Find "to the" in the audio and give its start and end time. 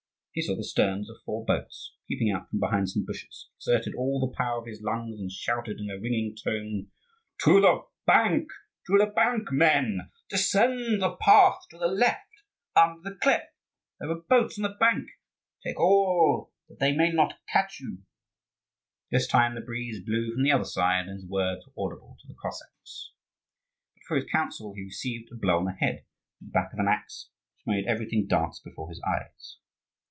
7.43-7.81, 8.87-9.07, 11.71-11.89, 22.21-22.35